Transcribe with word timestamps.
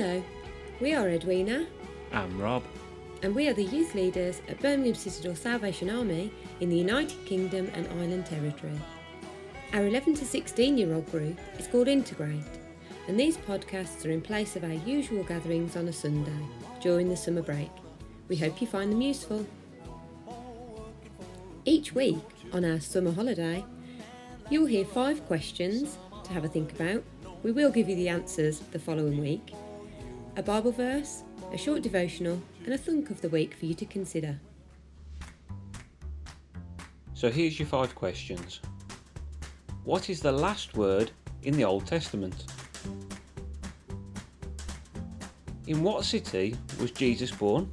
Hello, 0.00 0.24
we 0.80 0.94
are 0.94 1.10
Edwina 1.10 1.66
I'm 2.10 2.40
Rob. 2.40 2.62
and 3.22 3.34
we 3.34 3.48
are 3.48 3.52
the 3.52 3.64
youth 3.66 3.94
leaders 3.94 4.40
at 4.48 4.58
Birmingham 4.58 4.94
Citadel 4.94 5.36
Salvation 5.36 5.90
Army 5.90 6.32
in 6.60 6.70
the 6.70 6.78
United 6.78 7.22
Kingdom 7.26 7.70
and 7.74 7.86
Ireland 7.88 8.24
Territory. 8.24 8.80
Our 9.74 9.86
11 9.88 10.14
to 10.14 10.24
16 10.24 10.78
year 10.78 10.94
old 10.94 11.10
group 11.10 11.38
is 11.58 11.66
called 11.66 11.86
Integrate, 11.86 12.40
and 13.08 13.20
these 13.20 13.36
podcasts 13.36 14.06
are 14.06 14.10
in 14.10 14.22
place 14.22 14.56
of 14.56 14.64
our 14.64 14.72
usual 14.72 15.22
gatherings 15.22 15.76
on 15.76 15.86
a 15.86 15.92
Sunday 15.92 16.46
during 16.80 17.10
the 17.10 17.16
summer 17.16 17.42
break. 17.42 17.70
We 18.30 18.36
hope 18.36 18.62
you 18.62 18.68
find 18.68 18.90
them 18.90 19.02
useful. 19.02 19.46
Each 21.66 21.94
week 21.94 22.24
on 22.54 22.64
our 22.64 22.80
summer 22.80 23.12
holiday, 23.12 23.66
you'll 24.48 24.64
hear 24.64 24.86
five 24.86 25.26
questions 25.26 25.98
to 26.24 26.32
have 26.32 26.44
a 26.44 26.48
think 26.48 26.72
about. 26.72 27.04
We 27.42 27.52
will 27.52 27.70
give 27.70 27.86
you 27.86 27.96
the 27.96 28.08
answers 28.08 28.60
the 28.60 28.78
following 28.78 29.20
week, 29.20 29.52
a 30.36 30.42
Bible 30.42 30.72
verse, 30.72 31.24
a 31.52 31.58
short 31.58 31.82
devotional, 31.82 32.40
and 32.64 32.72
a 32.72 32.78
thunk 32.78 33.10
of 33.10 33.20
the 33.20 33.28
week 33.28 33.54
for 33.54 33.66
you 33.66 33.74
to 33.74 33.84
consider. 33.84 34.38
So 37.14 37.30
here's 37.30 37.58
your 37.58 37.68
five 37.68 37.94
questions. 37.94 38.60
What 39.84 40.08
is 40.08 40.20
the 40.20 40.32
last 40.32 40.76
word 40.76 41.10
in 41.42 41.56
the 41.56 41.64
Old 41.64 41.86
Testament? 41.86 42.44
In 45.66 45.82
what 45.82 46.04
city 46.04 46.56
was 46.80 46.90
Jesus 46.90 47.30
born? 47.30 47.70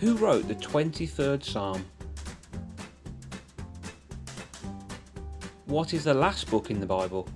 Who 0.00 0.16
wrote 0.16 0.46
the 0.46 0.54
23rd 0.56 1.42
Psalm? 1.42 1.84
What 5.66 5.94
is 5.94 6.04
the 6.04 6.14
last 6.14 6.50
book 6.50 6.70
in 6.70 6.80
the 6.80 6.86
Bible? 6.86 7.28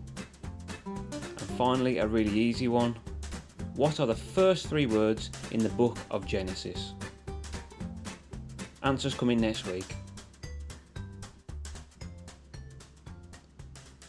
Finally, 1.61 1.99
a 1.99 2.07
really 2.07 2.33
easy 2.33 2.69
one. 2.69 2.97
What 3.75 4.01
are 4.01 4.07
the 4.07 4.15
first 4.15 4.69
three 4.69 4.87
words 4.87 5.29
in 5.51 5.63
the 5.63 5.69
book 5.69 5.99
of 6.11 6.25
Genesis? 6.25 6.95
Answers 8.83 9.13
coming 9.13 9.39
next 9.39 9.67
week. 9.67 9.85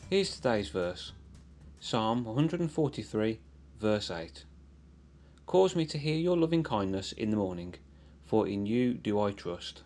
Here's 0.10 0.34
today's 0.34 0.70
verse 0.70 1.12
Psalm 1.82 2.24
143, 2.24 3.42
verse 3.82 4.10
8. 4.10 4.46
Cause 5.46 5.76
me 5.76 5.86
to 5.88 5.98
hear 5.98 6.16
your 6.16 6.38
loving 6.38 6.64
kindness 6.64 7.12
in 7.12 7.32
the 7.32 7.36
morning, 7.36 7.76
for 8.24 8.48
in 8.48 8.66
you 8.66 8.94
do 8.94 9.20
I 9.20 9.32
trust. 9.32 9.84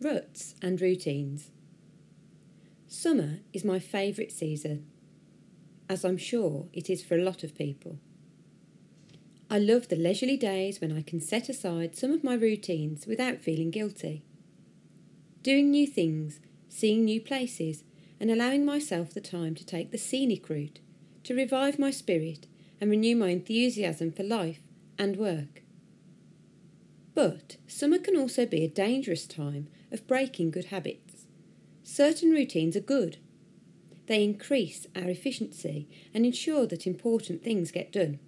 Ruts 0.00 0.54
and 0.62 0.80
routines. 0.80 1.50
Summer 2.86 3.40
is 3.52 3.62
my 3.62 3.78
favourite 3.78 4.32
season, 4.32 4.86
as 5.88 6.04
I'm 6.04 6.18
sure 6.18 6.66
it 6.72 6.90
is 6.90 7.02
for 7.02 7.16
a 7.16 7.22
lot 7.22 7.42
of 7.42 7.54
people. 7.54 7.98
I 9.50 9.58
love 9.58 9.88
the 9.88 9.96
leisurely 9.96 10.36
days 10.36 10.80
when 10.80 10.92
I 10.92 11.02
can 11.02 11.20
set 11.20 11.48
aside 11.48 11.96
some 11.96 12.12
of 12.12 12.22
my 12.22 12.34
routines 12.34 13.06
without 13.06 13.40
feeling 13.40 13.70
guilty. 13.70 14.22
Doing 15.42 15.70
new 15.70 15.86
things, 15.86 16.40
seeing 16.68 17.04
new 17.04 17.20
places, 17.20 17.84
and 18.20 18.30
allowing 18.30 18.64
myself 18.64 19.14
the 19.14 19.20
time 19.20 19.54
to 19.54 19.64
take 19.64 19.90
the 19.90 19.98
scenic 19.98 20.48
route 20.48 20.80
to 21.24 21.34
revive 21.34 21.78
my 21.78 21.90
spirit 21.90 22.46
and 22.80 22.90
renew 22.90 23.16
my 23.16 23.28
enthusiasm 23.28 24.12
for 24.12 24.22
life 24.22 24.60
and 24.98 25.16
work. 25.16 25.62
But 27.14 27.56
summer 27.66 27.98
can 27.98 28.16
also 28.16 28.46
be 28.46 28.64
a 28.64 28.68
dangerous 28.68 29.26
time 29.26 29.68
of 29.90 30.06
breaking 30.06 30.50
good 30.50 30.66
habits. 30.66 31.26
Certain 31.82 32.30
routines 32.30 32.76
are 32.76 32.80
good. 32.80 33.16
They 34.08 34.24
increase 34.24 34.86
our 34.96 35.10
efficiency 35.10 35.86
and 36.14 36.24
ensure 36.24 36.66
that 36.66 36.86
important 36.86 37.44
things 37.44 37.70
get 37.70 37.92
done. 37.92 38.18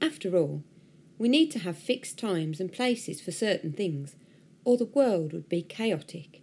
After 0.00 0.34
all, 0.38 0.64
we 1.18 1.28
need 1.28 1.50
to 1.50 1.58
have 1.58 1.76
fixed 1.76 2.18
times 2.18 2.60
and 2.60 2.72
places 2.72 3.20
for 3.20 3.30
certain 3.30 3.72
things, 3.72 4.16
or 4.64 4.78
the 4.78 4.86
world 4.86 5.34
would 5.34 5.50
be 5.50 5.60
chaotic. 5.60 6.40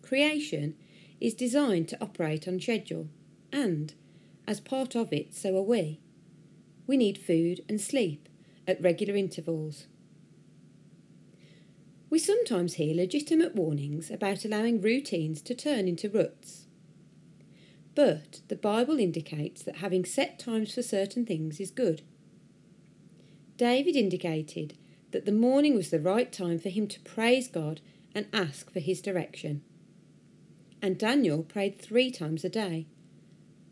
Creation 0.00 0.76
is 1.20 1.34
designed 1.34 1.88
to 1.88 2.00
operate 2.00 2.46
on 2.46 2.60
schedule, 2.60 3.08
and, 3.52 3.94
as 4.46 4.60
part 4.60 4.94
of 4.94 5.12
it, 5.12 5.34
so 5.34 5.56
are 5.56 5.62
we. 5.62 5.98
We 6.86 6.96
need 6.96 7.18
food 7.18 7.62
and 7.68 7.80
sleep 7.80 8.28
at 8.68 8.80
regular 8.80 9.16
intervals. 9.16 9.88
We 12.10 12.20
sometimes 12.20 12.74
hear 12.74 12.94
legitimate 12.94 13.56
warnings 13.56 14.08
about 14.08 14.44
allowing 14.44 14.80
routines 14.80 15.42
to 15.42 15.54
turn 15.56 15.88
into 15.88 16.08
ruts. 16.08 16.65
But 17.96 18.42
the 18.48 18.56
Bible 18.56 18.98
indicates 18.98 19.62
that 19.62 19.76
having 19.76 20.04
set 20.04 20.38
times 20.38 20.74
for 20.74 20.82
certain 20.82 21.24
things 21.24 21.58
is 21.58 21.70
good. 21.70 22.02
David 23.56 23.96
indicated 23.96 24.74
that 25.12 25.24
the 25.24 25.32
morning 25.32 25.74
was 25.74 25.88
the 25.88 25.98
right 25.98 26.30
time 26.30 26.58
for 26.58 26.68
him 26.68 26.86
to 26.88 27.00
praise 27.00 27.48
God 27.48 27.80
and 28.14 28.26
ask 28.34 28.70
for 28.70 28.80
his 28.80 29.00
direction. 29.00 29.62
And 30.82 30.98
Daniel 30.98 31.42
prayed 31.42 31.80
three 31.80 32.10
times 32.10 32.44
a 32.44 32.50
day, 32.50 32.86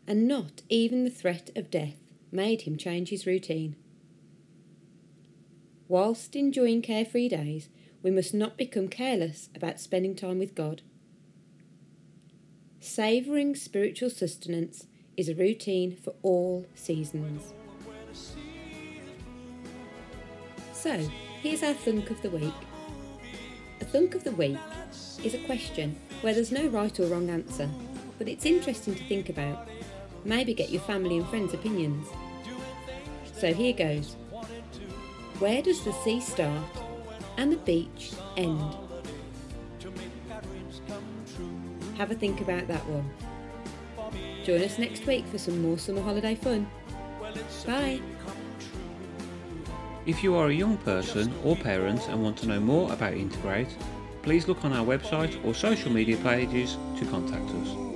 and 0.07 0.27
not 0.27 0.63
even 0.69 1.03
the 1.03 1.11
threat 1.11 1.51
of 1.55 1.69
death 1.69 1.99
made 2.31 2.63
him 2.63 2.77
change 2.77 3.09
his 3.09 3.27
routine. 3.27 3.75
Whilst 5.87 6.35
enjoying 6.35 6.81
carefree 6.81 7.29
days, 7.29 7.69
we 8.01 8.09
must 8.09 8.33
not 8.33 8.57
become 8.57 8.87
careless 8.87 9.49
about 9.53 9.79
spending 9.79 10.15
time 10.15 10.39
with 10.39 10.55
God. 10.55 10.81
Savouring 12.85 13.55
spiritual 13.55 14.11
sustenance 14.11 14.85
is 15.17 15.27
a 15.27 15.33
routine 15.33 15.95
for 15.95 16.13
all 16.21 16.67
seasons. 16.75 17.51
So, 20.71 21.09
here's 21.41 21.63
our 21.63 21.73
thunk 21.73 22.11
of 22.11 22.21
the 22.21 22.29
week. 22.29 22.53
A 23.81 23.85
thunk 23.85 24.13
of 24.13 24.23
the 24.23 24.33
week 24.33 24.59
is 25.23 25.33
a 25.33 25.43
question 25.45 25.99
where 26.21 26.35
there's 26.35 26.51
no 26.51 26.67
right 26.67 26.97
or 26.99 27.07
wrong 27.07 27.31
answer, 27.31 27.67
but 28.19 28.27
it's 28.27 28.45
interesting 28.45 28.93
to 28.93 29.03
think 29.05 29.29
about. 29.29 29.67
Maybe 30.23 30.53
get 30.53 30.69
your 30.69 30.83
family 30.83 31.17
and 31.17 31.27
friends' 31.27 31.55
opinions. 31.55 32.07
So 33.35 33.51
here 33.51 33.73
goes. 33.73 34.15
Where 35.39 35.63
does 35.63 35.83
the 35.83 35.91
sea 35.91 36.21
start 36.21 36.63
and 37.37 37.51
the 37.51 37.57
beach 37.57 38.11
end? 38.37 38.84
Have 41.97 42.11
a 42.11 42.15
think 42.15 42.41
about 42.41 42.67
that 42.67 42.85
one. 42.87 43.09
Join 44.43 44.61
us 44.61 44.77
next 44.77 45.07
week 45.07 45.25
for 45.27 45.37
some 45.37 45.61
more 45.61 45.77
summer 45.77 46.01
holiday 46.01 46.35
fun. 46.35 46.67
Bye. 47.65 47.99
If 50.05 50.23
you 50.23 50.35
are 50.35 50.49
a 50.49 50.53
young 50.53 50.77
person 50.77 51.33
or 51.43 51.55
parent 51.55 52.07
and 52.09 52.21
want 52.21 52.37
to 52.37 52.47
know 52.47 52.59
more 52.59 52.91
about 52.93 53.13
Integrate, 53.13 53.75
please 54.21 54.47
look 54.47 54.63
on 54.63 54.73
our 54.73 54.85
website 54.85 55.43
or 55.43 55.55
social 55.55 55.91
media 55.91 56.17
pages 56.17 56.77
to 56.99 57.05
contact 57.05 57.49
us. 57.49 57.94